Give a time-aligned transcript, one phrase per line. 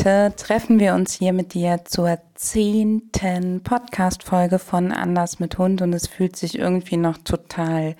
[0.00, 5.92] Heute treffen wir uns hier mit dir zur zehnten Podcast-Folge von Anders mit Hund und
[5.92, 7.96] es fühlt sich irgendwie noch total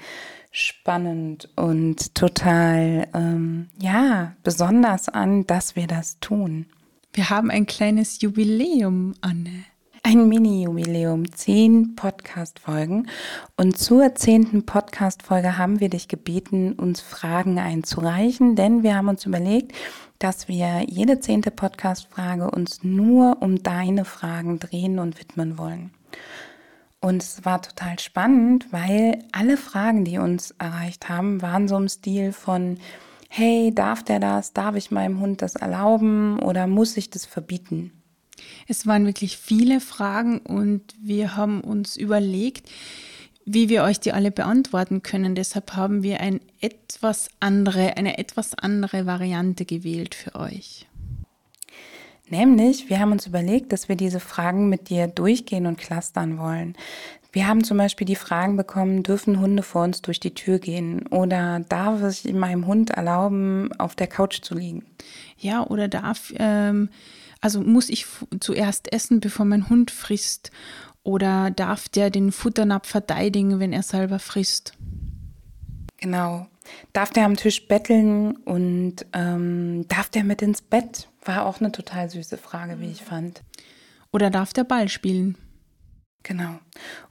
[0.50, 6.64] spannend und total, ähm, ja, besonders an, dass wir das tun.
[7.12, 9.64] Wir haben ein kleines Jubiläum, Anne.
[10.02, 13.10] Ein Mini-Jubiläum, zehn Podcast-Folgen.
[13.58, 19.26] Und zur zehnten Podcast-Folge haben wir dich gebeten, uns Fragen einzureichen, denn wir haben uns
[19.26, 19.74] überlegt,
[20.20, 25.90] dass wir jede zehnte Podcast-Frage uns nur um deine Fragen drehen und widmen wollen.
[27.00, 31.88] Und es war total spannend, weil alle Fragen, die uns erreicht haben, waren so im
[31.88, 32.78] Stil von,
[33.30, 34.52] hey, darf der das?
[34.52, 37.90] Darf ich meinem Hund das erlauben oder muss ich das verbieten?
[38.68, 42.68] Es waren wirklich viele Fragen und wir haben uns überlegt,
[43.52, 45.34] wie wir euch die alle beantworten können.
[45.34, 50.86] Deshalb haben wir ein etwas andere, eine etwas andere Variante gewählt für euch.
[52.28, 56.76] Nämlich, wir haben uns überlegt, dass wir diese Fragen mit dir durchgehen und clustern wollen.
[57.32, 61.06] Wir haben zum Beispiel die Fragen bekommen, dürfen Hunde vor uns durch die Tür gehen?
[61.08, 64.84] Oder darf es meinem Hund erlauben, auf der Couch zu liegen?
[65.38, 66.88] Ja, oder darf, ähm,
[67.40, 68.06] also muss ich
[68.38, 70.52] zuerst essen, bevor mein Hund frisst?
[71.02, 74.74] Oder darf der den Futternapf verteidigen, wenn er selber frisst?
[75.96, 76.46] Genau.
[76.92, 81.08] Darf der am Tisch betteln und ähm, darf der mit ins Bett?
[81.24, 83.42] War auch eine total süße Frage, wie ich fand.
[84.12, 85.36] Oder darf der Ball spielen?
[86.22, 86.58] Genau.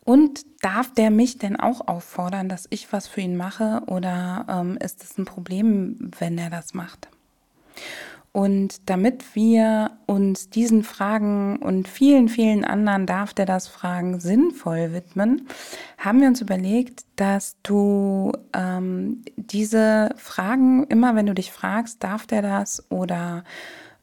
[0.01, 3.81] Und darf der mich denn auch auffordern, dass ich was für ihn mache?
[3.87, 7.09] Oder ähm, ist es ein Problem, wenn er das macht?
[8.39, 14.93] Und damit wir uns diesen Fragen und vielen, vielen anderen darf der das Fragen sinnvoll
[14.93, 15.45] widmen,
[15.97, 22.27] haben wir uns überlegt, dass du ähm, diese Fragen immer, wenn du dich fragst, darf
[22.27, 23.43] der das oder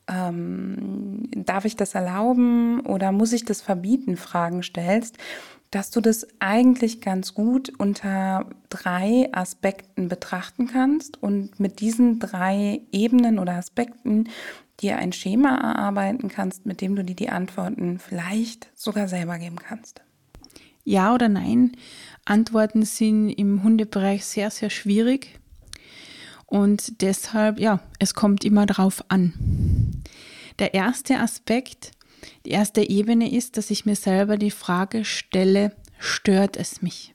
[0.06, 5.16] ähm, darf ich das erlauben oder muss ich das verbieten, Fragen stellst,
[5.71, 12.81] dass du das eigentlich ganz gut unter drei Aspekten betrachten kannst und mit diesen drei
[12.93, 14.28] Ebenen oder Aspekten
[14.81, 19.56] dir ein Schema erarbeiten kannst, mit dem du dir die Antworten vielleicht sogar selber geben
[19.56, 20.03] kannst.
[20.84, 21.72] Ja oder nein?
[22.25, 25.41] Antworten sind im Hundebereich sehr, sehr schwierig.
[26.47, 29.33] Und deshalb, ja, es kommt immer drauf an.
[30.59, 31.91] Der erste Aspekt
[32.44, 37.14] die erste Ebene ist, dass ich mir selber die Frage stelle, stört es mich?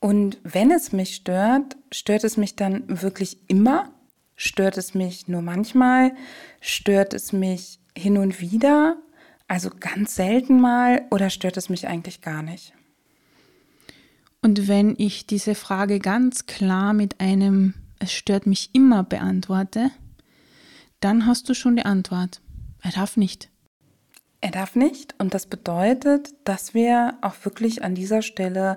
[0.00, 3.92] Und wenn es mich stört, stört es mich dann wirklich immer?
[4.34, 6.12] Stört es mich nur manchmal?
[6.60, 8.96] Stört es mich hin und wieder?
[9.46, 11.02] Also ganz selten mal?
[11.10, 12.72] Oder stört es mich eigentlich gar nicht?
[14.40, 19.92] Und wenn ich diese Frage ganz klar mit einem Es stört mich immer beantworte,
[20.98, 22.40] dann hast du schon die Antwort.
[22.82, 23.48] Er darf nicht.
[24.40, 28.76] Er darf nicht und das bedeutet, dass wir auch wirklich an dieser Stelle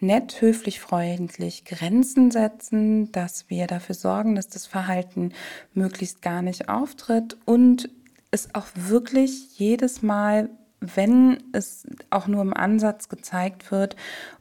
[0.00, 5.32] nett, höflich, freundlich Grenzen setzen, dass wir dafür sorgen, dass das Verhalten
[5.74, 7.90] möglichst gar nicht auftritt und
[8.30, 10.48] es auch wirklich jedes Mal,
[10.80, 13.96] wenn es auch nur im Ansatz gezeigt wird,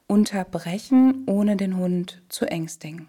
[0.07, 3.07] unterbrechen, ohne den Hund zu ängstigen.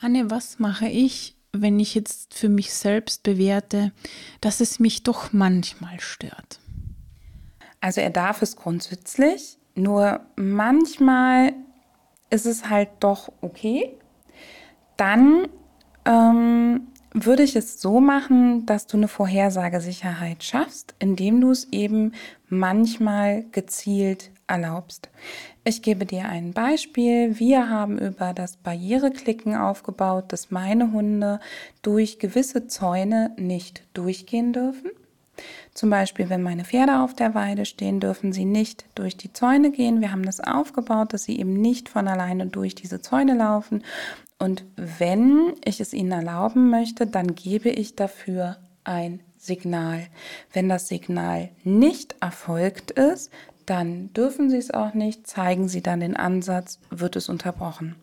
[0.00, 3.92] Anne, was mache ich, wenn ich jetzt für mich selbst bewerte,
[4.40, 6.60] dass es mich doch manchmal stört?
[7.80, 11.52] Also er darf es grundsätzlich, nur manchmal
[12.30, 13.94] ist es halt doch okay.
[14.96, 15.48] Dann
[16.04, 22.12] ähm, würde ich es so machen, dass du eine Vorhersagesicherheit schaffst, indem du es eben
[22.48, 25.08] manchmal gezielt erlaubst.
[25.64, 27.38] Ich gebe dir ein Beispiel.
[27.38, 31.40] Wir haben über das Barriereklicken aufgebaut, dass meine Hunde
[31.80, 34.90] durch gewisse Zäune nicht durchgehen dürfen.
[35.72, 39.70] Zum Beispiel, wenn meine Pferde auf der Weide stehen, dürfen sie nicht durch die Zäune
[39.70, 40.02] gehen.
[40.02, 43.82] Wir haben das aufgebaut, dass sie eben nicht von alleine durch diese Zäune laufen.
[44.38, 50.06] Und wenn ich es ihnen erlauben möchte, dann gebe ich dafür ein Signal.
[50.52, 53.30] Wenn das Signal nicht erfolgt ist,
[53.66, 55.26] dann dürfen Sie es auch nicht.
[55.26, 57.96] Zeigen Sie dann den Ansatz, wird es unterbrochen.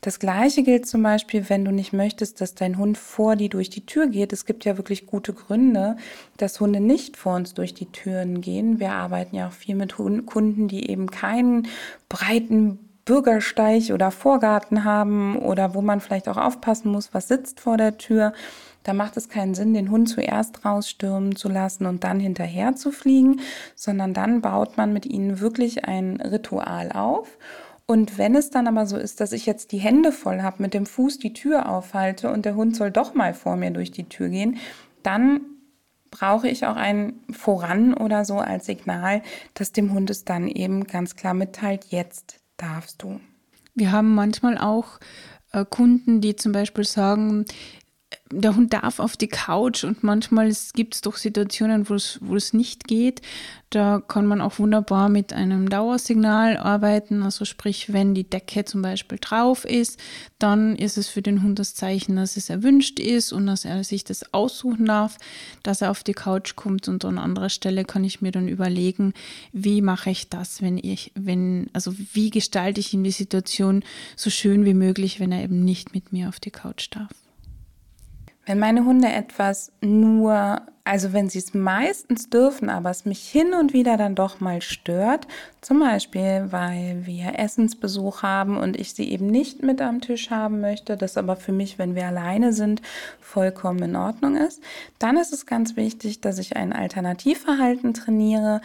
[0.00, 3.70] Das Gleiche gilt zum Beispiel, wenn du nicht möchtest, dass dein Hund vor dir durch
[3.70, 4.32] die Tür geht.
[4.32, 5.96] Es gibt ja wirklich gute Gründe,
[6.36, 8.80] dass Hunde nicht vor uns durch die Türen gehen.
[8.80, 11.68] Wir arbeiten ja auch viel mit Kunden, die eben keinen
[12.08, 17.76] breiten Bürgersteig oder Vorgarten haben oder wo man vielleicht auch aufpassen muss, was sitzt vor
[17.76, 18.32] der Tür.
[18.84, 22.92] Da macht es keinen Sinn, den Hund zuerst rausstürmen zu lassen und dann hinterher zu
[22.92, 23.40] fliegen,
[23.74, 27.38] sondern dann baut man mit ihnen wirklich ein Ritual auf.
[27.86, 30.74] Und wenn es dann aber so ist, dass ich jetzt die Hände voll habe, mit
[30.74, 34.08] dem Fuß die Tür aufhalte und der Hund soll doch mal vor mir durch die
[34.08, 34.58] Tür gehen,
[35.02, 35.40] dann
[36.10, 39.22] brauche ich auch ein Voran oder so als Signal,
[39.54, 43.20] dass dem Hund es dann eben ganz klar mitteilt, jetzt darfst du.
[43.74, 45.00] Wir haben manchmal auch
[45.52, 47.44] äh, Kunden, die zum Beispiel sagen,
[48.30, 52.84] der Hund darf auf die Couch und manchmal gibt es doch Situationen, wo es, nicht
[52.88, 53.20] geht.
[53.68, 57.22] Da kann man auch wunderbar mit einem Dauersignal arbeiten.
[57.22, 59.98] Also sprich, wenn die Decke zum Beispiel drauf ist,
[60.38, 63.84] dann ist es für den Hund das Zeichen, dass es erwünscht ist und dass er
[63.84, 65.18] sich das aussuchen darf,
[65.62, 66.88] dass er auf die Couch kommt.
[66.88, 69.12] Und an anderer Stelle kann ich mir dann überlegen,
[69.52, 73.84] wie mache ich das, wenn ich, wenn, also wie gestalte ich ihm die Situation
[74.16, 77.23] so schön wie möglich, wenn er eben nicht mit mir auf die Couch darf.
[78.46, 83.54] Wenn meine Hunde etwas nur, also wenn sie es meistens dürfen, aber es mich hin
[83.54, 85.26] und wieder dann doch mal stört,
[85.62, 90.60] zum Beispiel weil wir Essensbesuch haben und ich sie eben nicht mit am Tisch haben
[90.60, 92.82] möchte, das aber für mich, wenn wir alleine sind,
[93.18, 94.62] vollkommen in Ordnung ist,
[94.98, 98.60] dann ist es ganz wichtig, dass ich ein Alternativverhalten trainiere,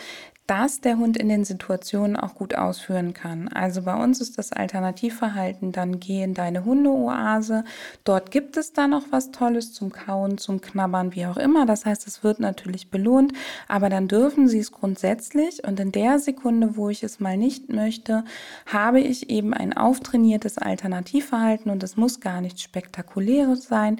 [0.50, 3.50] das der Hund in den Situationen auch gut ausführen kann.
[3.50, 7.63] Also bei uns ist das Alternativverhalten dann geh in deine Hundeoase.
[8.04, 11.68] Dort gibt es dann noch was Tolles zum Kauen, zum Knabbern, wie auch immer.
[11.68, 13.34] Das heißt, es wird natürlich belohnt,
[13.68, 17.69] aber dann dürfen sie es grundsätzlich und in der Sekunde, wo ich es mal nicht
[17.69, 18.24] möchte,
[18.66, 24.00] habe ich eben ein auftrainiertes Alternativverhalten und es muss gar nichts Spektakuläres sein.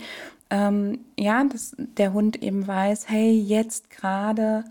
[0.50, 4.63] Ähm, ja, dass der Hund eben weiß, hey, jetzt gerade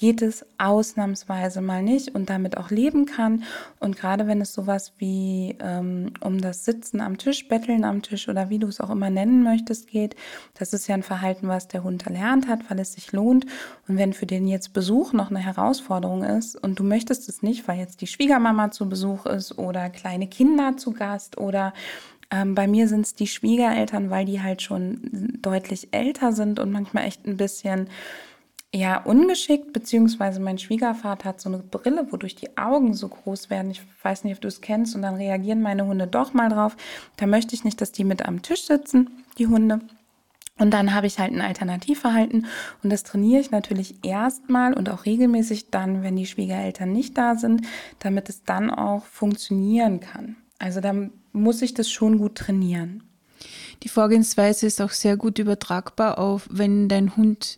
[0.00, 3.44] geht es ausnahmsweise mal nicht und damit auch leben kann.
[3.80, 8.26] Und gerade wenn es sowas wie ähm, um das Sitzen am Tisch, Betteln am Tisch
[8.30, 10.16] oder wie du es auch immer nennen möchtest geht,
[10.54, 13.44] das ist ja ein Verhalten, was der Hund erlernt hat, weil es sich lohnt.
[13.88, 17.68] Und wenn für den jetzt Besuch noch eine Herausforderung ist und du möchtest es nicht,
[17.68, 21.74] weil jetzt die Schwiegermama zu Besuch ist oder kleine Kinder zu Gast oder
[22.30, 26.70] ähm, bei mir sind es die Schwiegereltern, weil die halt schon deutlich älter sind und
[26.70, 27.88] manchmal echt ein bisschen
[28.74, 33.70] ja ungeschickt, beziehungsweise mein Schwiegervater hat so eine Brille, wodurch die Augen so groß werden.
[33.70, 34.94] Ich weiß nicht, ob du es kennst.
[34.94, 36.76] Und dann reagieren meine Hunde doch mal drauf.
[37.16, 39.80] Da möchte ich nicht, dass die mit am Tisch sitzen, die Hunde.
[40.60, 42.44] Und dann habe ich halt ein Alternativverhalten
[42.82, 47.34] und das trainiere ich natürlich erstmal und auch regelmäßig dann, wenn die Schwiegereltern nicht da
[47.34, 47.66] sind,
[47.98, 50.36] damit es dann auch funktionieren kann.
[50.58, 50.94] Also da
[51.32, 53.09] muss ich das schon gut trainieren.
[53.82, 57.56] Die Vorgehensweise ist auch sehr gut übertragbar auf, wenn dein Hund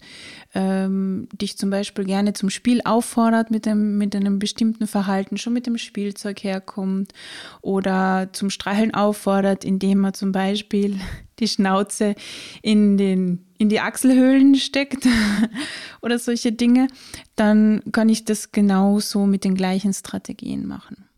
[0.54, 5.52] ähm, dich zum Beispiel gerne zum Spiel auffordert mit einem, mit einem bestimmten Verhalten, schon
[5.52, 7.12] mit dem Spielzeug herkommt
[7.60, 11.00] oder zum Streicheln auffordert, indem er zum Beispiel
[11.40, 12.14] die Schnauze
[12.62, 15.08] in, den, in die Achselhöhlen steckt
[16.02, 16.86] oder solche Dinge,
[17.34, 21.08] dann kann ich das genauso mit den gleichen Strategien machen.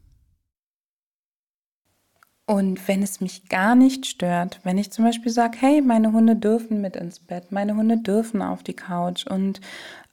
[2.47, 6.37] Und wenn es mich gar nicht stört, wenn ich zum Beispiel sage, hey, meine Hunde
[6.37, 9.63] dürfen mit ins Bett, meine Hunde dürfen auf die Couch und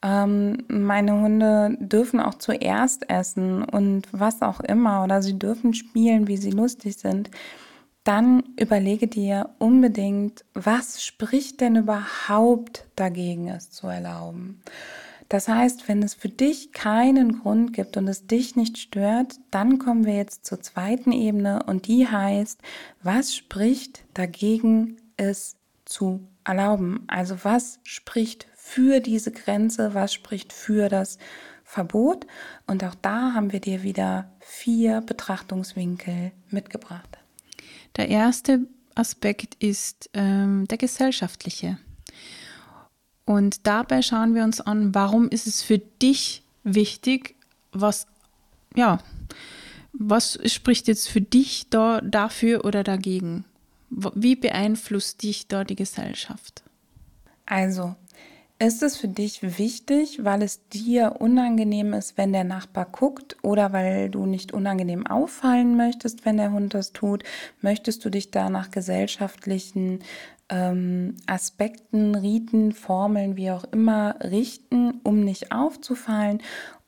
[0.01, 6.29] ähm, meine Hunde dürfen auch zuerst essen und was auch immer oder sie dürfen spielen,
[6.29, 7.29] wie sie lustig sind,
[8.05, 14.61] dann überlege dir unbedingt, was spricht denn überhaupt dagegen, es zu erlauben.
[15.31, 19.79] Das heißt, wenn es für dich keinen Grund gibt und es dich nicht stört, dann
[19.79, 22.59] kommen wir jetzt zur zweiten Ebene und die heißt,
[23.01, 27.05] was spricht dagegen, es zu erlauben?
[27.07, 31.17] Also was spricht für diese Grenze, was spricht für das
[31.63, 32.27] Verbot?
[32.67, 37.19] Und auch da haben wir dir wieder vier Betrachtungswinkel mitgebracht.
[37.95, 41.77] Der erste Aspekt ist ähm, der gesellschaftliche.
[43.31, 47.35] Und dabei schauen wir uns an, warum ist es für dich wichtig,
[47.71, 48.05] was,
[48.75, 49.00] ja,
[49.93, 53.45] was spricht jetzt für dich da, dafür oder dagegen?
[53.89, 56.63] Wie beeinflusst dich da die Gesellschaft?
[57.45, 57.95] Also,
[58.59, 63.71] ist es für dich wichtig, weil es dir unangenehm ist, wenn der Nachbar guckt oder
[63.71, 67.23] weil du nicht unangenehm auffallen möchtest, wenn der Hund das tut?
[67.61, 70.01] Möchtest du dich da nach gesellschaftlichen
[70.51, 76.41] ähm, Aspekten, Riten, Formeln, wie auch immer richten, um nicht aufzufallen?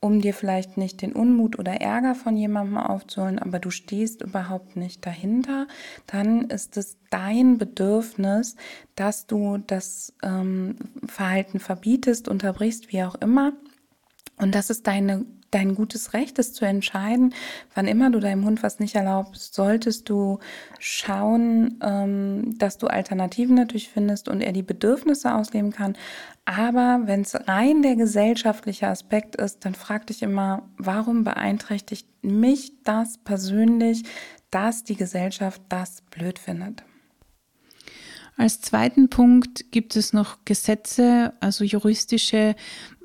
[0.03, 4.75] um dir vielleicht nicht den Unmut oder Ärger von jemandem aufzuholen, aber du stehst überhaupt
[4.75, 5.65] nicht dahinter,
[6.07, 8.57] dann ist es dein Bedürfnis,
[8.95, 13.53] dass du das ähm, Verhalten verbietest, unterbrichst, wie auch immer.
[14.35, 17.33] Und das ist deine dein gutes Recht, es zu entscheiden.
[17.75, 20.39] Wann immer du deinem Hund was nicht erlaubst, solltest du
[20.79, 25.95] schauen, ähm, dass du Alternativen natürlich findest und er die Bedürfnisse ausleben kann.
[26.45, 32.73] Aber wenn es rein der gesellschaftliche Aspekt ist, dann frag dich immer, warum beeinträchtigt mich
[32.83, 34.03] das persönlich,
[34.51, 36.83] dass die Gesellschaft das blöd findet?
[38.35, 42.55] Als zweiten Punkt gibt es noch Gesetze, also juristische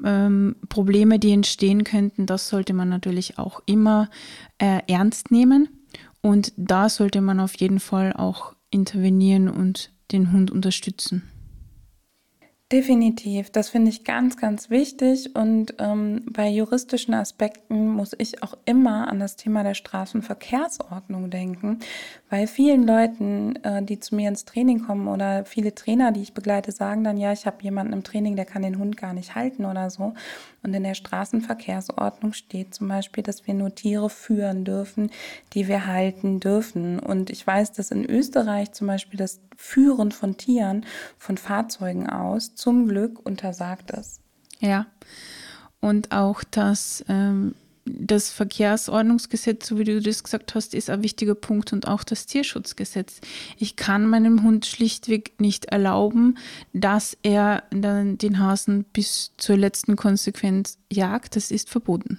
[0.05, 2.27] ähm, Probleme, die entstehen könnten.
[2.27, 4.09] Das sollte man natürlich auch immer
[4.59, 5.69] äh, ernst nehmen.
[6.23, 11.23] Und da sollte man auf jeden Fall auch intervenieren und den Hund unterstützen.
[12.71, 15.35] Definitiv, das finde ich ganz, ganz wichtig.
[15.35, 21.79] Und ähm, bei juristischen Aspekten muss ich auch immer an das Thema der Straßenverkehrsordnung denken,
[22.29, 26.35] weil vielen Leuten, äh, die zu mir ins Training kommen oder viele Trainer, die ich
[26.35, 29.35] begleite, sagen dann, ja, ich habe jemanden im Training, der kann den Hund gar nicht
[29.35, 30.13] halten oder so.
[30.63, 35.11] Und in der Straßenverkehrsordnung steht zum Beispiel, dass wir nur Tiere führen dürfen,
[35.53, 36.99] die wir halten dürfen.
[36.99, 40.85] Und ich weiß, dass in Österreich zum Beispiel das Führen von Tieren,
[41.17, 44.21] von Fahrzeugen aus, zum Glück untersagt ist.
[44.61, 44.87] Ja.
[45.81, 47.55] Und auch, dass ähm,
[47.93, 52.27] das Verkehrsordnungsgesetz, so wie du das gesagt hast, ist ein wichtiger Punkt und auch das
[52.27, 53.21] Tierschutzgesetz.
[53.59, 56.39] Ich kann meinem Hund schlichtweg nicht erlauben,
[56.73, 61.37] dass er dann den Hasen bis zur letzten Konsequenz jagt.
[61.37, 62.19] Das ist verboten.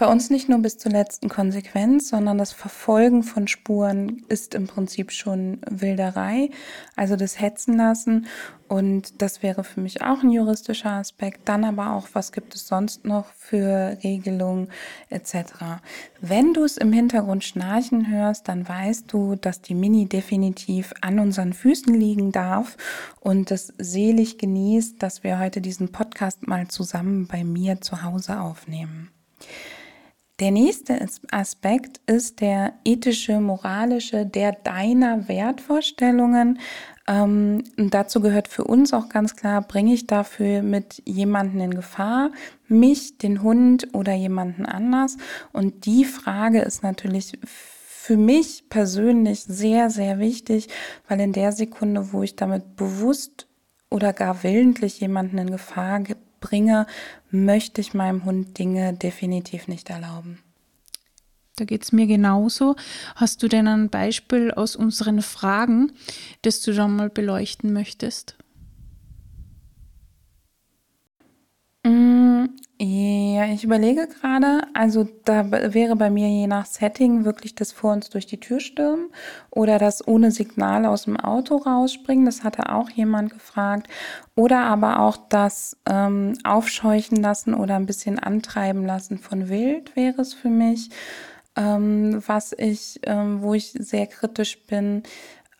[0.00, 4.68] Bei uns nicht nur bis zur letzten Konsequenz, sondern das Verfolgen von Spuren ist im
[4.68, 6.50] Prinzip schon Wilderei,
[6.94, 8.26] also das Hetzen lassen.
[8.68, 11.48] Und das wäre für mich auch ein juristischer Aspekt.
[11.48, 14.68] Dann aber auch, was gibt es sonst noch für Regelungen
[15.10, 15.80] etc.
[16.20, 21.18] Wenn du es im Hintergrund schnarchen hörst, dann weißt du, dass die Mini definitiv an
[21.18, 22.76] unseren Füßen liegen darf
[23.18, 28.38] und es selig genießt, dass wir heute diesen Podcast mal zusammen bei mir zu Hause
[28.38, 29.10] aufnehmen.
[30.40, 36.60] Der nächste Aspekt ist der ethische, moralische, der deiner Wertvorstellungen.
[37.08, 42.30] Ähm, dazu gehört für uns auch ganz klar, bringe ich dafür mit jemanden in Gefahr,
[42.68, 45.16] mich, den Hund oder jemanden anders.
[45.52, 50.68] Und die Frage ist natürlich für mich persönlich sehr, sehr wichtig,
[51.08, 53.48] weil in der Sekunde, wo ich damit bewusst
[53.90, 56.00] oder gar willentlich jemanden in Gefahr
[56.40, 56.86] bringe,
[57.30, 60.38] möchte ich meinem Hund Dinge definitiv nicht erlauben.
[61.56, 62.76] Da geht es mir genauso.
[63.16, 65.92] Hast du denn ein Beispiel aus unseren Fragen,
[66.42, 68.36] das du schon mal beleuchten möchtest?
[73.38, 77.92] Ja, ich überlege gerade, also da wäre bei mir je nach Setting wirklich das vor
[77.92, 79.10] uns durch die Tür stürmen
[79.50, 83.86] oder das ohne Signal aus dem Auto rausspringen, das hatte auch jemand gefragt.
[84.34, 90.20] Oder aber auch das ähm, Aufscheuchen lassen oder ein bisschen antreiben lassen von Wild wäre
[90.20, 90.90] es für mich.
[91.54, 95.04] Ähm, was ich, ähm, wo ich sehr kritisch bin,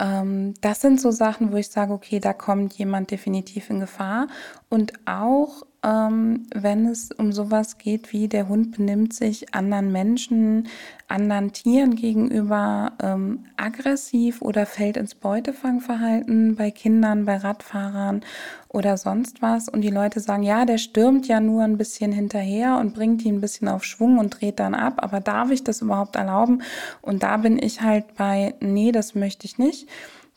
[0.01, 4.27] ähm, das sind so Sachen, wo ich sage, okay, da kommt jemand definitiv in Gefahr.
[4.69, 10.69] Und auch ähm, wenn es um sowas geht wie der Hund benimmt sich anderen Menschen,
[11.07, 18.23] anderen Tieren gegenüber ähm, aggressiv oder fällt ins Beutefangverhalten bei Kindern, bei Radfahrern
[18.69, 19.69] oder sonst was.
[19.69, 23.37] Und die Leute sagen, ja, der stürmt ja nur ein bisschen hinterher und bringt ihn
[23.37, 24.95] ein bisschen auf Schwung und dreht dann ab.
[24.99, 26.63] Aber darf ich das überhaupt erlauben?
[27.03, 29.89] Und da bin ich halt bei, nee, das möchte ich nicht.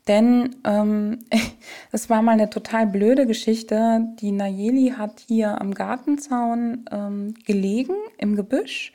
[0.07, 1.19] Denn ähm,
[1.91, 4.07] es war mal eine total blöde Geschichte.
[4.19, 8.93] Die Nayeli hat hier am Gartenzaun ähm, gelegen im Gebüsch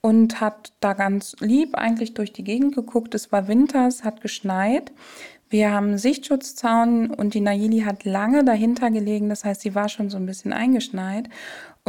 [0.00, 3.14] und hat da ganz lieb eigentlich durch die Gegend geguckt.
[3.14, 4.92] Es war Winter, es hat geschneit.
[5.48, 9.28] Wir haben einen Sichtschutzzaun und die Nayeli hat lange dahinter gelegen.
[9.28, 11.28] Das heißt, sie war schon so ein bisschen eingeschneit.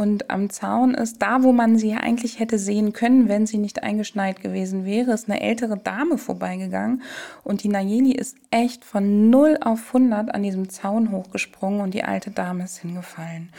[0.00, 3.82] Und am Zaun ist da, wo man sie eigentlich hätte sehen können, wenn sie nicht
[3.82, 7.02] eingeschneit gewesen wäre, ist eine ältere Dame vorbeigegangen.
[7.42, 12.04] Und die Nayeli ist echt von 0 auf 100 an diesem Zaun hochgesprungen und die
[12.04, 13.50] alte Dame ist hingefallen.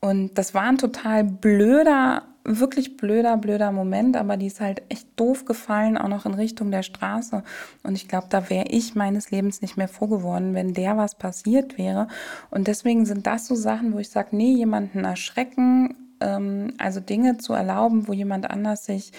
[0.00, 5.08] Und das war ein total blöder, wirklich blöder, blöder Moment, aber die ist halt echt
[5.16, 7.44] doof gefallen, auch noch in Richtung der Straße.
[7.82, 11.14] Und ich glaube, da wäre ich meines Lebens nicht mehr froh geworden, wenn der was
[11.14, 12.08] passiert wäre.
[12.50, 15.81] Und deswegen sind das so Sachen, wo ich sage, nee, jemanden erschrecken,
[16.22, 19.12] ähm, also Dinge zu erlauben, wo jemand anders sich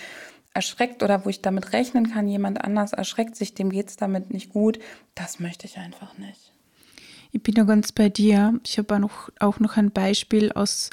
[0.53, 4.31] erschreckt oder wo ich damit rechnen kann, jemand anders erschreckt sich, dem geht es damit
[4.31, 4.79] nicht gut,
[5.15, 6.53] das möchte ich einfach nicht.
[7.35, 8.59] Ich bin da ganz bei dir.
[8.63, 10.91] Ich habe auch noch, auch noch ein Beispiel aus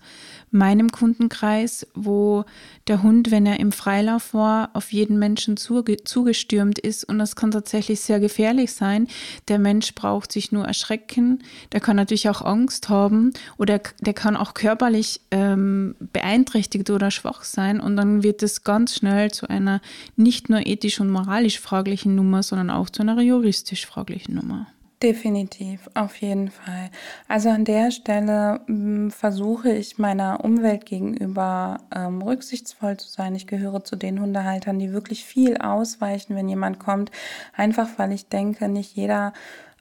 [0.51, 2.47] meinem Kundenkreis, wo
[2.89, 7.05] der Hund, wenn er im Freilauf war, auf jeden Menschen zuge zugestürmt ist.
[7.05, 9.07] Und das kann tatsächlich sehr gefährlich sein.
[9.49, 11.43] Der Mensch braucht sich nur erschrecken.
[11.73, 17.45] Der kann natürlich auch Angst haben oder der kann auch körperlich ähm, beeinträchtigt oder schwach
[17.45, 17.81] sein.
[17.81, 19.83] Und dann wird es ganz schnell zu einer
[20.17, 24.69] nicht nur ethisch und moralisch fraglichen Nummer, sondern auch zu einer juristisch fraglichen Nummer.
[25.03, 26.91] Definitiv, auf jeden Fall.
[27.27, 33.35] Also an der Stelle hm, versuche ich meiner Umwelt gegenüber ähm, rücksichtsvoll zu sein.
[33.35, 37.11] Ich gehöre zu den Hundehaltern, die wirklich viel ausweichen, wenn jemand kommt.
[37.57, 39.33] Einfach weil ich denke, nicht jeder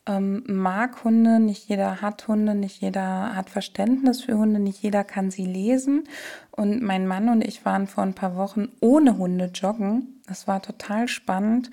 [0.06, 5.04] ähm, mag Hunde, nicht jeder hat Hunde, nicht jeder hat Verständnis für Hunde, nicht jeder
[5.04, 6.06] kann sie lesen.
[6.52, 10.22] Und mein Mann und ich waren vor ein paar Wochen ohne Hunde joggen.
[10.28, 11.72] Das war total spannend.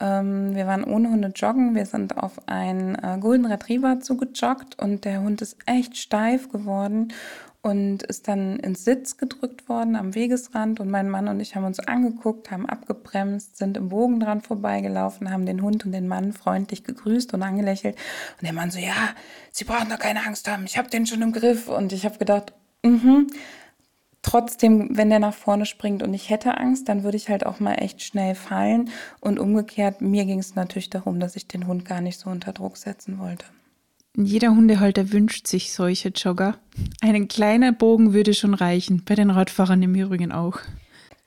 [0.00, 1.74] Ähm, wir waren ohne Hunde joggen.
[1.74, 7.12] Wir sind auf einen äh, Golden Retriever zugejoggt und der Hund ist echt steif geworden
[7.62, 10.80] und ist dann ins Sitz gedrückt worden am Wegesrand.
[10.80, 15.30] Und mein Mann und ich haben uns angeguckt, haben abgebremst, sind im Bogen dran vorbeigelaufen,
[15.30, 17.96] haben den Hund und den Mann freundlich gegrüßt und angelächelt.
[18.40, 19.10] Und der Mann so, ja,
[19.50, 21.68] Sie brauchen doch keine Angst haben, ich habe den schon im Griff.
[21.68, 22.52] Und ich habe gedacht,
[22.84, 23.26] mhm.
[24.22, 27.60] Trotzdem, wenn der nach vorne springt und ich hätte Angst, dann würde ich halt auch
[27.60, 28.90] mal echt schnell fallen.
[29.20, 32.52] Und umgekehrt, mir ging es natürlich darum, dass ich den Hund gar nicht so unter
[32.52, 33.46] Druck setzen wollte.
[34.16, 36.56] Jeder Hundehalter wünscht sich solche Jogger.
[37.00, 40.58] Ein kleiner Bogen würde schon reichen, bei den Radfahrern im Übrigen auch.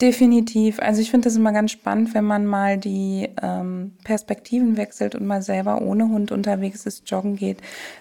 [0.01, 0.79] Definitiv.
[0.79, 5.27] Also ich finde das immer ganz spannend, wenn man mal die ähm, Perspektiven wechselt und
[5.27, 7.59] mal selber ohne Hund unterwegs ist, joggen geht,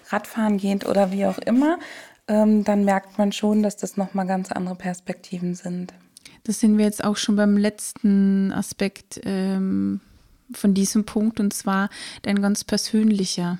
[0.09, 1.77] Radfahren geht oder wie auch immer
[2.31, 5.93] ähm, dann merkt man schon, dass das nochmal ganz andere Perspektiven sind.
[6.45, 9.99] Das sind wir jetzt auch schon beim letzten Aspekt ähm,
[10.53, 11.89] von diesem Punkt und zwar
[12.21, 13.59] dein ganz persönlicher.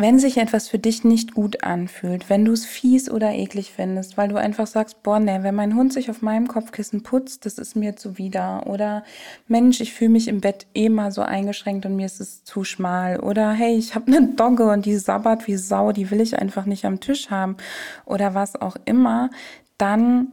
[0.00, 4.16] Wenn sich etwas für dich nicht gut anfühlt, wenn du es fies oder eklig findest,
[4.16, 7.58] weil du einfach sagst, boah, ne, wenn mein Hund sich auf meinem Kopfkissen putzt, das
[7.58, 8.66] ist mir zuwider.
[8.66, 9.04] Oder
[9.46, 13.20] Mensch, ich fühle mich im Bett eh so eingeschränkt und mir ist es zu schmal.
[13.20, 16.64] Oder hey, ich habe eine Dogge und die sabbert wie Sau, die will ich einfach
[16.64, 17.58] nicht am Tisch haben.
[18.06, 19.28] Oder was auch immer.
[19.76, 20.28] Dann,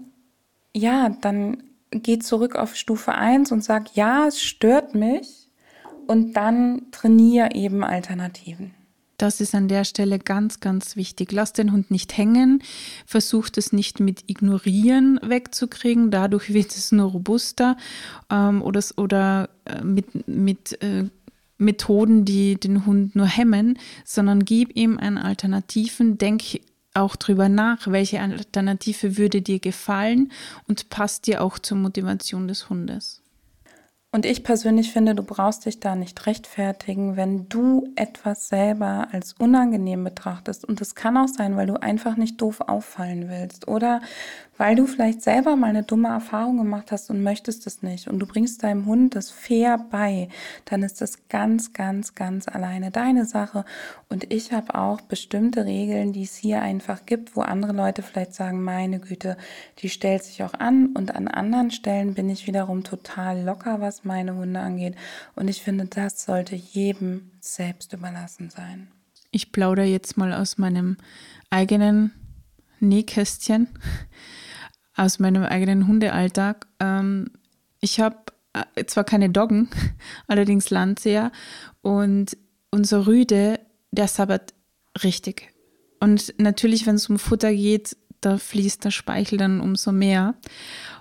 [0.74, 5.50] ja, dann geh zurück auf Stufe 1 und sag, ja, es stört mich.
[6.08, 8.77] Und dann trainiere eben Alternativen.
[9.18, 11.32] Das ist an der Stelle ganz, ganz wichtig.
[11.32, 12.62] Lass den Hund nicht hängen,
[13.08, 17.78] versucht es nicht mit Ignorieren wegzukriegen, dadurch wird es nur robuster
[18.30, 21.06] ähm, oder, oder äh, mit, mit äh,
[21.58, 26.44] Methoden, die den Hund nur hemmen, sondern gib ihm einen Alternativen, denk
[26.94, 30.32] auch drüber nach, welche Alternative würde dir gefallen
[30.68, 33.22] und passt dir auch zur Motivation des Hundes.
[34.12, 39.34] Und ich persönlich finde, du brauchst dich da nicht rechtfertigen, wenn du etwas selber als
[39.34, 40.64] unangenehm betrachtest.
[40.64, 44.02] Und das kann auch sein, weil du einfach nicht doof auffallen willst oder
[44.58, 48.20] weil du vielleicht selber mal eine dumme Erfahrung gemacht hast und möchtest es nicht und
[48.20, 50.30] du bringst deinem Hund das fair bei,
[50.66, 53.66] dann ist das ganz, ganz, ganz alleine deine Sache.
[54.10, 58.34] Und ich habe auch bestimmte Regeln, die es hier einfach gibt, wo andere Leute vielleicht
[58.34, 59.38] sagen, meine Güte,
[59.80, 64.04] die stellt sich auch an und an anderen Stellen bin ich wiederum total locker, was
[64.04, 64.96] meine Hunde angeht.
[65.36, 68.88] Und ich finde, das sollte jedem selbst überlassen sein.
[69.32, 70.98] Ich plaudere jetzt mal aus meinem
[71.50, 72.12] eigenen
[72.80, 73.68] Nähkästchen
[74.98, 76.68] aus meinem eigenen Hundealltag.
[76.80, 77.32] Ähm,
[77.80, 78.18] ich habe
[78.54, 79.70] äh, zwar keine Doggen,
[80.28, 81.32] allerdings Landseher
[81.82, 82.38] und
[82.72, 83.60] unser Rüde,
[83.92, 84.54] der sabbert
[85.04, 85.54] richtig.
[86.00, 90.36] Und natürlich, wenn es um Futter geht, da fließt der Speichel dann umso mehr.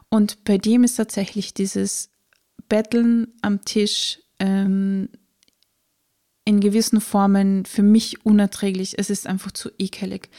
[0.09, 2.11] Und bei dem ist tatsächlich dieses
[2.68, 5.09] Betteln am Tisch ähm,
[6.44, 8.98] in gewissen Formen für mich unerträglich.
[8.98, 10.30] Es ist einfach zu ekelig.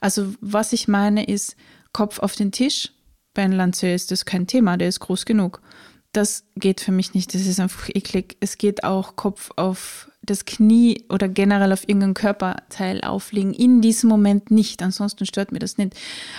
[0.00, 1.56] Also was ich meine ist
[1.92, 2.92] Kopf auf den Tisch,
[3.34, 5.60] bei einem Lancer ist das kein Thema, der ist groß genug.
[6.12, 8.36] Das geht für mich nicht, das ist einfach eklig.
[8.40, 13.54] Es geht auch Kopf auf das Knie oder generell auf irgendein Körperteil auflegen.
[13.54, 15.94] In diesem Moment nicht, ansonsten stört mir das nicht.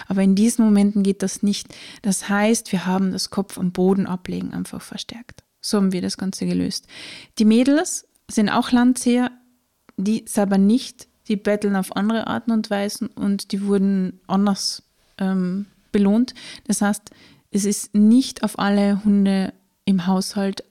[0.07, 1.67] Aber in diesen Momenten geht das nicht.
[2.01, 5.43] Das heißt, wir haben das Kopf am Boden ablegen einfach verstärkt.
[5.61, 6.87] So haben wir das Ganze gelöst.
[7.39, 9.31] Die Mädels sind auch Landseher,
[9.97, 14.83] die aber nicht, die betteln auf andere Arten und Weisen und die wurden anders
[15.17, 16.33] ähm, belohnt.
[16.67, 17.11] Das heißt,
[17.51, 19.53] es ist nicht auf alle Hunde
[19.85, 20.63] im Haushalt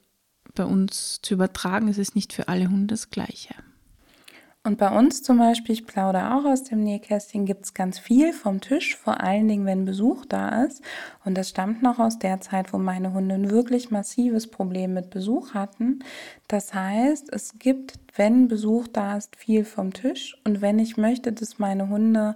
[0.55, 1.89] bei uns zu übertragen.
[1.89, 3.55] Es ist nicht für alle Hunde das Gleiche.
[4.63, 8.35] Und bei uns zum Beispiel, ich plaudere auch aus dem Nähkästchen, gibt es ganz viel
[8.35, 10.83] vom Tisch, vor allen Dingen, wenn Besuch da ist.
[11.25, 15.09] Und das stammt noch aus der Zeit, wo meine Hunde ein wirklich massives Problem mit
[15.09, 16.01] Besuch hatten.
[16.47, 20.37] Das heißt, es gibt, wenn Besuch da ist, viel vom Tisch.
[20.45, 22.35] Und wenn ich möchte, dass meine Hunde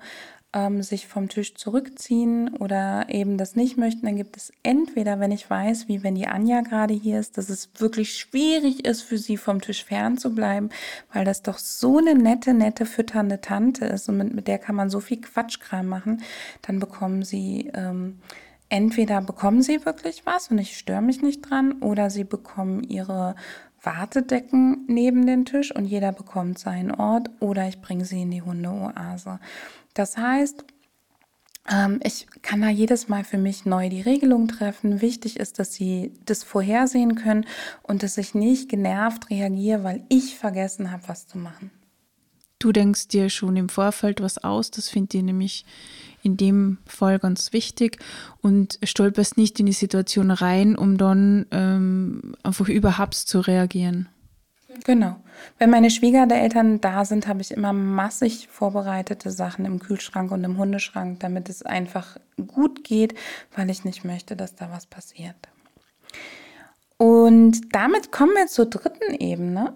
[0.55, 5.33] ähm, sich vom Tisch zurückziehen oder eben das nicht möchten, dann gibt es entweder, wenn
[5.33, 9.19] ich weiß, wie wenn die Anja gerade hier ist, dass es wirklich schwierig ist für
[9.19, 10.71] sie vom Tisch fern zu bleiben,
[11.13, 14.77] weil das doch so eine nette, nette, fütternde Tante ist und mit, mit der kann
[14.77, 16.23] man so viel Quatschkram machen,
[16.63, 18.21] dann bekommen sie ähm,
[18.69, 23.35] entweder bekommen sie wirklich was und ich störe mich nicht dran oder sie bekommen ihre
[23.83, 28.43] Wartedecken neben den Tisch und jeder bekommt seinen Ort oder ich bringe sie in die
[28.43, 29.41] Hundeoase.
[29.95, 30.65] Das heißt,
[31.71, 35.01] ähm, ich kann da jedes Mal für mich neu die Regelung treffen.
[35.01, 37.47] Wichtig ist, dass Sie das vorhersehen können
[37.83, 41.71] und dass ich nicht genervt reagiere, weil ich vergessen habe, was zu machen.
[42.59, 45.67] Du denkst dir schon im Vorfeld was aus, das finde ich nämlich
[46.23, 47.99] in dem Fall ganz wichtig
[48.41, 54.09] und stolperst nicht in die Situation rein, um dann ähm, einfach überhaupt zu reagieren.
[54.85, 55.17] Genau.
[55.59, 60.59] Wenn meine Schwiegereltern da sind, habe ich immer massig vorbereitete Sachen im Kühlschrank und im
[60.59, 63.15] Hundeschrank, damit es einfach gut geht,
[63.55, 65.37] weil ich nicht möchte, dass da was passiert.
[66.97, 69.75] Und damit kommen wir zur dritten Ebene.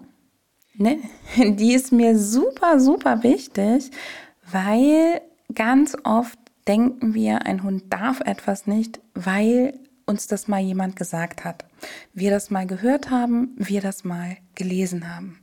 [0.75, 0.99] Ne?
[1.37, 3.91] Die ist mir super, super wichtig,
[4.51, 5.21] weil
[5.53, 9.79] ganz oft denken wir, ein Hund darf etwas nicht, weil
[10.09, 11.65] uns das mal jemand gesagt hat.
[12.13, 15.39] Wir das mal gehört haben, wir das mal gelesen haben.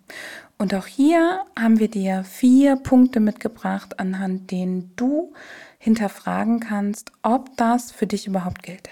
[0.59, 5.33] Und auch hier haben wir dir vier Punkte mitgebracht, anhand denen du
[5.79, 8.90] hinterfragen kannst, ob das für dich überhaupt gilt.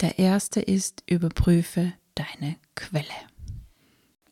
[0.00, 3.04] Der erste ist, überprüfe deine Quelle.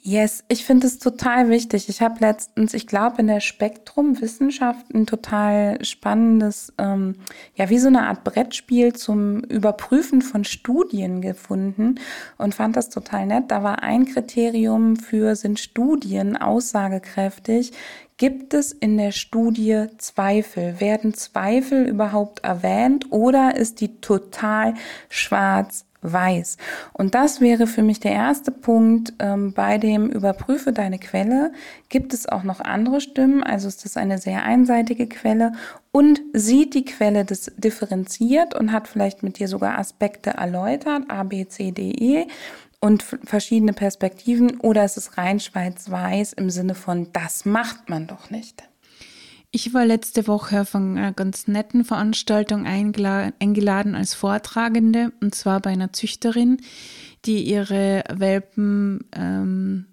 [0.07, 1.89] Yes, ich finde es total wichtig.
[1.89, 7.15] Ich habe letztens, ich glaube, in der Spektrum Wissenschaft ein total spannendes, ähm,
[7.55, 11.95] ja, wie so eine Art Brettspiel zum Überprüfen von Studien gefunden
[12.37, 13.45] und fand das total nett.
[13.49, 17.73] Da war ein Kriterium für, sind Studien aussagekräftig?
[18.19, 20.81] Gibt es in der Studie Zweifel?
[20.81, 24.75] Werden Zweifel überhaupt erwähnt oder ist die total
[25.09, 26.59] schwarz weiß.
[26.93, 31.53] Und das wäre für mich der erste Punkt ähm, bei dem Überprüfe deine Quelle.
[31.89, 33.43] Gibt es auch noch andere Stimmen?
[33.43, 35.53] Also ist das eine sehr einseitige Quelle
[35.91, 41.23] und sieht die Quelle das differenziert und hat vielleicht mit dir sogar Aspekte erläutert, A,
[41.23, 42.27] B, C, D, E
[42.81, 48.29] und verschiedene Perspektiven oder ist es rein schwarz-weiß im Sinne von, das macht man doch
[48.31, 48.65] nicht.
[49.57, 55.71] Ich war letzte Woche auf einer ganz netten Veranstaltung eingeladen als Vortragende und zwar bei
[55.71, 56.57] einer Züchterin,
[57.25, 59.87] die ihre Welpen, ähm,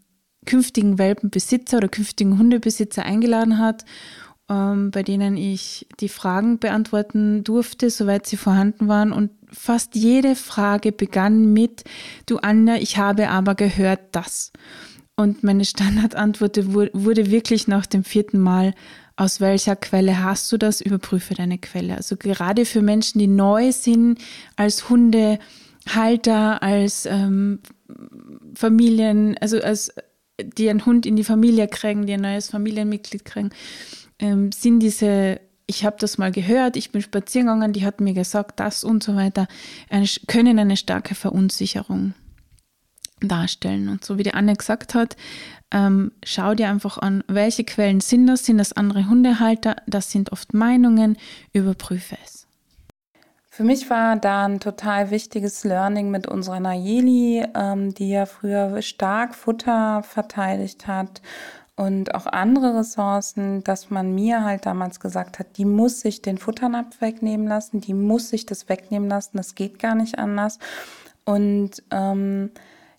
[0.48, 3.86] künftigen Welpenbesitzer oder künftigen Hundebesitzer eingeladen hat,
[4.50, 9.12] ähm, bei denen ich die Fragen beantworten durfte, soweit sie vorhanden waren.
[9.12, 11.84] Und fast jede Frage begann mit,
[12.26, 14.54] du Anja, ich habe aber gehört das.
[15.16, 18.74] Und meine Standardantwort wurde wirklich nach dem vierten Mal,
[19.22, 21.96] aus welcher Quelle hast du das, überprüfe deine Quelle.
[21.96, 24.18] Also gerade für Menschen, die neu sind
[24.56, 27.60] als Hundehalter, als ähm,
[28.56, 29.94] Familien, also als
[30.42, 33.52] die einen Hund in die Familie kriegen, die ein neues Familienmitglied kriegen,
[34.18, 38.16] ähm, sind diese, ich habe das mal gehört, ich bin spazieren gegangen, die hat mir
[38.16, 39.48] gesagt, das und so weiter,
[39.92, 42.16] eine, können eine starke Verunsicherung
[43.20, 43.88] darstellen.
[43.88, 45.16] Und so wie die Anne gesagt hat,
[45.72, 48.46] ähm, schau dir einfach an, welche Quellen sind das?
[48.46, 49.78] Sind das andere Hundehalter?
[49.88, 51.18] Das sind oft Meinungen.
[51.54, 52.48] Überprüfe es.
[53.54, 58.82] Für mich war da ein total wichtiges Learning mit unserer Nayeli, ähm, die ja früher
[58.82, 61.22] stark Futter verteidigt hat
[61.76, 66.38] und auch andere Ressourcen, dass man mir halt damals gesagt hat, die muss sich den
[66.38, 70.60] Futternapf wegnehmen lassen, die muss sich das wegnehmen lassen, das geht gar nicht anders.
[71.26, 72.52] Und ähm,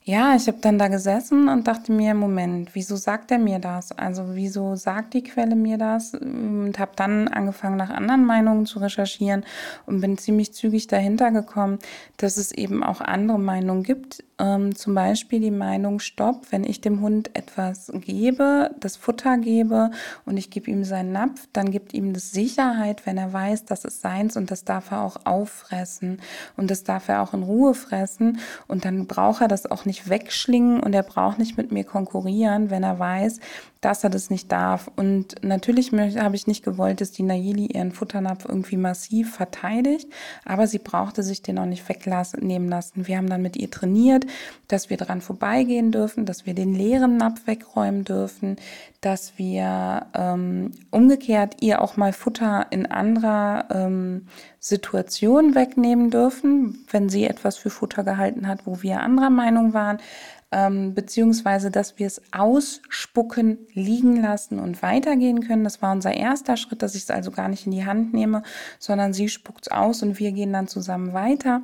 [0.05, 3.93] ja, ich habe dann da gesessen und dachte mir, Moment, wieso sagt er mir das?
[3.93, 6.15] Also wieso sagt die Quelle mir das?
[6.15, 9.45] Und habe dann angefangen, nach anderen Meinungen zu recherchieren
[9.87, 11.79] und bin ziemlich zügig dahinter gekommen,
[12.17, 14.25] dass es eben auch andere Meinungen gibt.
[14.41, 19.93] Ähm, zum Beispiel die Meinung, stopp, wenn ich dem Hund etwas gebe, das Futter gebe
[20.25, 23.85] und ich gebe ihm seinen Napf, dann gibt ihm das Sicherheit, wenn er weiß, das
[23.85, 26.21] ist seins und das darf er auch auffressen
[26.57, 29.92] und das darf er auch in Ruhe fressen und dann braucht er das auch nicht
[29.93, 33.41] nicht wegschlingen und er braucht nicht mit mir konkurrieren, wenn er weiß,
[33.83, 34.91] dass er das nicht darf.
[34.97, 40.09] Und natürlich habe ich nicht gewollt, dass die Nayeli ihren Futternapf irgendwie massiv verteidigt,
[40.45, 43.07] aber sie brauchte sich den auch nicht wegnehmen lassen.
[43.07, 44.25] Wir haben dann mit ihr trainiert,
[44.69, 48.57] dass wir dran vorbeigehen dürfen, dass wir den leeren Napf wegräumen dürfen,
[49.01, 54.29] dass wir ähm, umgekehrt ihr auch mal Futter in anderer ähm,
[54.61, 59.99] Situation wegnehmen dürfen, wenn sie etwas für Futter gehalten hat, wo wir anderer Meinung waren
[60.53, 65.65] ähm, beziehungsweise dass wir es ausspucken, liegen lassen und weitergehen können.
[65.65, 68.43] Das war unser erster Schritt, dass ich es also gar nicht in die Hand nehme,
[68.79, 71.63] sondern sie spuckt es aus und wir gehen dann zusammen weiter.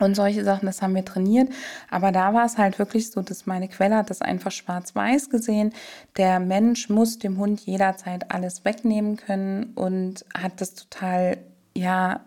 [0.00, 1.50] Und solche Sachen, das haben wir trainiert.
[1.90, 5.72] Aber da war es halt wirklich so, dass meine Quelle hat das einfach schwarz-weiß gesehen.
[6.16, 11.38] Der Mensch muss dem Hund jederzeit alles wegnehmen können und hat das total,
[11.74, 12.20] ja,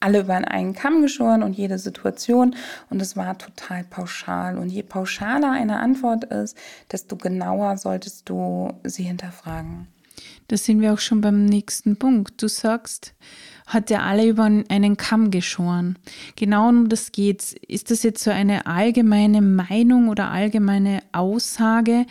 [0.00, 2.56] alle über einen Kamm geschoren und jede Situation.
[2.88, 4.58] Und es war total pauschal.
[4.58, 6.56] Und je pauschaler eine Antwort ist,
[6.90, 9.86] desto genauer solltest du sie hinterfragen.
[10.48, 12.42] Da sind wir auch schon beim nächsten Punkt.
[12.42, 13.14] Du sagst,
[13.66, 15.96] hat er alle über einen Kamm geschoren.
[16.34, 17.54] Genau um das geht's.
[17.68, 22.04] Ist das jetzt so eine allgemeine Meinung oder allgemeine Aussage?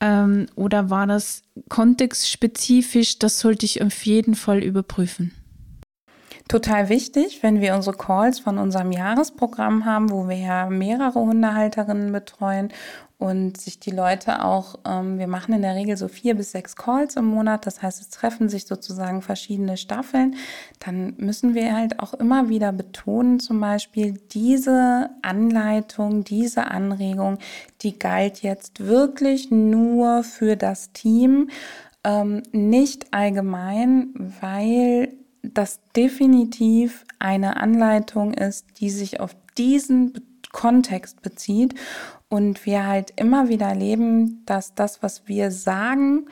[0.00, 3.18] Ähm, oder war das kontextspezifisch?
[3.18, 5.32] Das sollte ich auf jeden Fall überprüfen
[6.48, 12.12] total wichtig, wenn wir unsere Calls von unserem Jahresprogramm haben, wo wir ja mehrere Hundehalterinnen
[12.12, 12.70] betreuen
[13.18, 16.76] und sich die Leute auch, ähm, wir machen in der Regel so vier bis sechs
[16.76, 20.36] Calls im Monat, das heißt, es treffen sich sozusagen verschiedene Staffeln,
[20.80, 27.38] dann müssen wir halt auch immer wieder betonen, zum Beispiel diese Anleitung, diese Anregung,
[27.80, 31.48] die galt jetzt wirklich nur für das Team,
[32.04, 35.14] ähm, nicht allgemein, weil
[35.52, 40.12] das definitiv eine Anleitung ist, die sich auf diesen
[40.52, 41.74] Kontext bezieht
[42.28, 46.26] und wir halt immer wieder erleben, dass das, was wir sagen,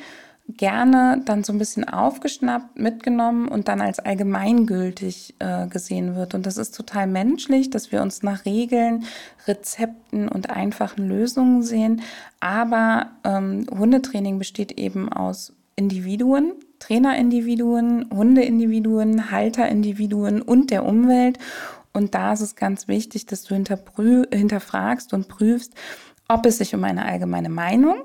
[0.49, 6.35] gerne dann so ein bisschen aufgeschnappt, mitgenommen und dann als allgemeingültig äh, gesehen wird.
[6.35, 9.05] Und das ist total menschlich, dass wir uns nach Regeln,
[9.47, 12.03] Rezepten und einfachen Lösungen sehen.
[12.41, 21.39] Aber ähm, Hundetraining besteht eben aus Individuen, Trainerindividuen, Hundeindividuen, Halterindividuen und der Umwelt.
[21.93, 25.75] Und da ist es ganz wichtig, dass du hinterfragst und prüfst,
[26.27, 28.03] ob es sich um eine allgemeine Meinung,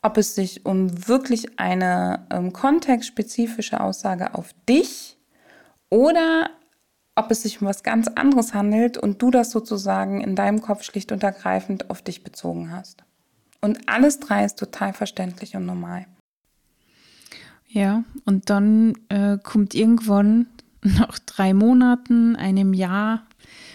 [0.00, 5.18] ob es sich um wirklich eine ähm, kontextspezifische Aussage auf dich
[5.90, 6.48] oder
[7.14, 10.82] ob es sich um was ganz anderes handelt und du das sozusagen in deinem Kopf
[10.82, 13.04] schlicht und ergreifend auf dich bezogen hast.
[13.60, 16.06] Und alles drei ist total verständlich und normal.
[17.76, 20.46] Ja, und dann äh, kommt irgendwann
[20.82, 23.26] nach drei Monaten, einem Jahr,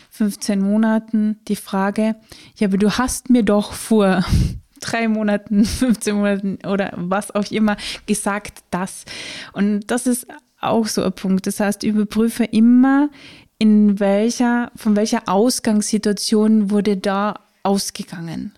[0.10, 2.16] 15 Monaten die Frage,
[2.56, 4.26] ja, aber du hast mir doch vor
[4.80, 9.06] drei Monaten, 15 Monaten oder was auch immer gesagt, das.
[9.54, 10.26] Und das ist
[10.60, 11.46] auch so ein Punkt.
[11.46, 13.12] Das heißt, überprüfe immer,
[13.60, 18.52] in welcher, von welcher Ausgangssituation wurde da ausgegangen.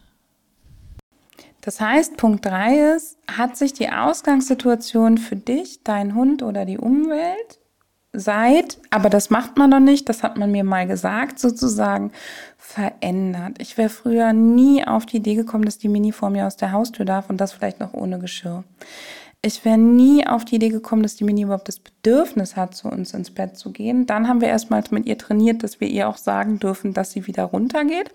[1.65, 6.77] Das heißt, Punkt 3 ist, hat sich die Ausgangssituation für dich, dein Hund oder die
[6.77, 7.59] Umwelt
[8.11, 12.11] seit, aber das macht man noch nicht, das hat man mir mal gesagt, sozusagen
[12.57, 13.55] verändert.
[13.59, 16.73] Ich wäre früher nie auf die Idee gekommen, dass die Mini vor mir aus der
[16.73, 18.65] Haustür darf und das vielleicht noch ohne Geschirr.
[19.41, 22.89] Ich wäre nie auf die Idee gekommen, dass die Mini überhaupt das Bedürfnis hat, zu
[22.89, 24.05] uns ins Bett zu gehen.
[24.05, 27.25] Dann haben wir erstmals mit ihr trainiert, dass wir ihr auch sagen dürfen, dass sie
[27.25, 28.13] wieder runtergeht.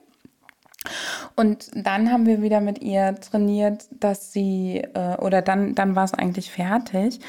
[1.37, 6.05] Und dann haben wir wieder mit ihr trainiert, dass sie, äh, oder dann, dann war
[6.05, 7.20] es eigentlich fertig.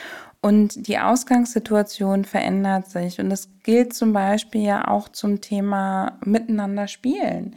[0.41, 3.19] Und die Ausgangssituation verändert sich.
[3.19, 7.55] Und das gilt zum Beispiel ja auch zum Thema Miteinander spielen.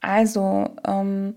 [0.00, 1.36] Also, ähm,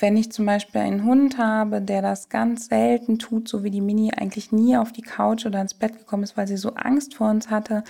[0.00, 3.80] wenn ich zum Beispiel einen Hund habe, der das ganz selten tut, so wie die
[3.80, 7.14] Mini eigentlich nie auf die Couch oder ins Bett gekommen ist, weil sie so Angst
[7.14, 7.84] vor uns hatte,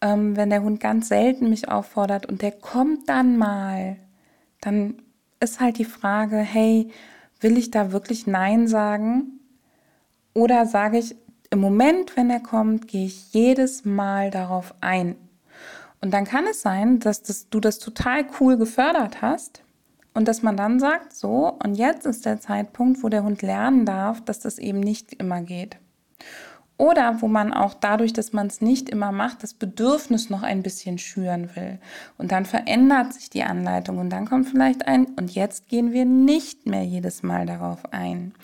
[0.00, 3.96] ähm, wenn der Hund ganz selten mich auffordert und der kommt dann mal,
[4.60, 5.02] dann
[5.42, 6.88] ist halt die Frage, hey,
[7.40, 9.40] will ich da wirklich Nein sagen?
[10.34, 11.16] Oder sage ich,
[11.50, 15.16] im Moment, wenn er kommt, gehe ich jedes Mal darauf ein.
[16.00, 19.62] Und dann kann es sein, dass das, du das total cool gefördert hast
[20.14, 23.84] und dass man dann sagt, so, und jetzt ist der Zeitpunkt, wo der Hund lernen
[23.84, 25.76] darf, dass das eben nicht immer geht.
[26.78, 30.62] Oder wo man auch dadurch, dass man es nicht immer macht, das Bedürfnis noch ein
[30.62, 31.78] bisschen schüren will.
[32.18, 36.04] Und dann verändert sich die Anleitung und dann kommt vielleicht ein, und jetzt gehen wir
[36.04, 38.34] nicht mehr jedes Mal darauf ein.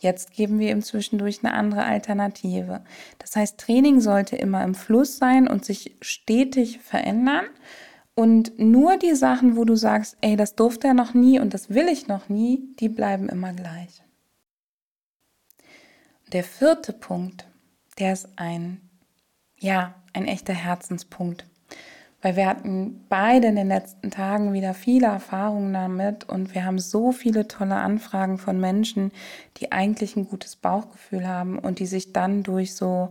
[0.00, 2.82] Jetzt geben wir ihm zwischendurch eine andere Alternative.
[3.18, 7.46] Das heißt, Training sollte immer im Fluss sein und sich stetig verändern.
[8.14, 11.70] Und nur die Sachen, wo du sagst, ey, das durfte er noch nie und das
[11.70, 14.02] will ich noch nie, die bleiben immer gleich.
[16.32, 17.46] Der vierte Punkt,
[17.98, 18.80] der ist ein,
[19.58, 21.44] ja, ein echter Herzenspunkt.
[22.22, 26.78] Weil wir hatten beide in den letzten Tagen wieder viele Erfahrungen damit und wir haben
[26.78, 29.12] so viele tolle Anfragen von Menschen,
[29.58, 33.10] die eigentlich ein gutes Bauchgefühl haben und die sich dann durch so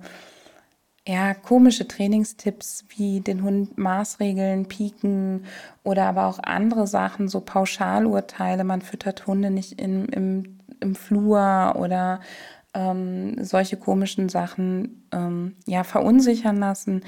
[1.08, 5.46] ja, komische Trainingstipps wie den Hund Maßregeln, Pieken
[5.84, 11.76] oder aber auch andere Sachen, so Pauschalurteile, man füttert Hunde nicht in, im, im Flur
[11.78, 12.22] oder
[12.74, 17.02] ähm, solche komischen Sachen ähm, ja verunsichern lassen.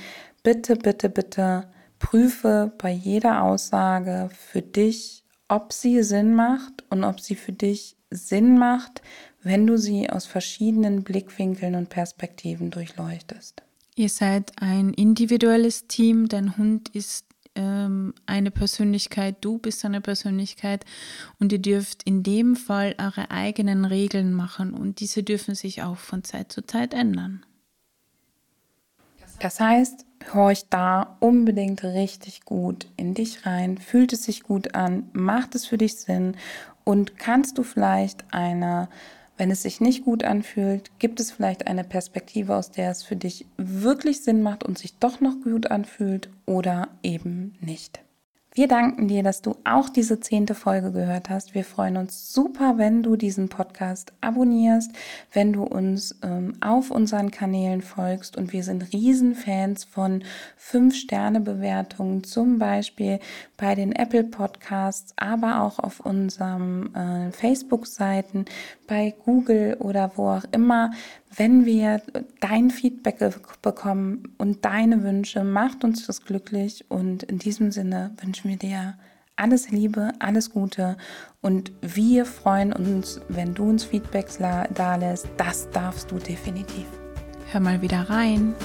[0.43, 1.67] Bitte, bitte, bitte
[1.99, 7.97] Prüfe bei jeder Aussage für dich, ob sie Sinn macht und ob sie für dich
[8.09, 9.01] Sinn macht,
[9.41, 13.61] wenn du sie aus verschiedenen Blickwinkeln und Perspektiven durchleuchtest.
[13.95, 17.25] Ihr seid ein individuelles Team, dein Hund ist
[17.55, 20.85] ähm, eine Persönlichkeit, du bist eine Persönlichkeit
[21.39, 25.97] und ihr dürft in dem Fall eure eigenen Regeln machen und diese dürfen sich auch
[25.97, 27.45] von Zeit zu Zeit ändern.
[29.39, 35.09] Das heißt, horch da unbedingt richtig gut in dich rein, fühlt es sich gut an,
[35.13, 36.35] macht es für dich Sinn
[36.83, 38.87] und kannst du vielleicht eine,
[39.37, 43.15] wenn es sich nicht gut anfühlt, gibt es vielleicht eine Perspektive, aus der es für
[43.15, 48.04] dich wirklich Sinn macht und sich doch noch gut anfühlt oder eben nicht.
[48.57, 51.53] Wir danken dir, dass du auch diese zehnte Folge gehört hast.
[51.53, 54.93] Wir freuen uns super, wenn du diesen Podcast abonnierst,
[55.33, 58.37] wenn du uns ähm, auf unseren Kanälen folgst.
[58.37, 60.23] Und wir sind Riesenfans von
[60.57, 63.19] 5-Sterne-Bewertungen, zum Beispiel
[63.57, 68.45] bei den Apple Podcasts, aber auch auf unseren äh, Facebook-Seiten,
[68.87, 70.91] bei Google oder wo auch immer
[71.35, 72.01] wenn wir
[72.39, 73.19] dein Feedback
[73.61, 76.85] bekommen und deine Wünsche, macht uns das glücklich.
[76.89, 78.95] Und in diesem Sinne wünschen wir dir
[79.35, 80.97] alles Liebe, alles Gute
[81.41, 85.27] und wir freuen uns, wenn du uns Feedbacks da lässt.
[85.37, 86.85] Das darfst du definitiv.
[87.51, 88.55] Hör mal wieder rein.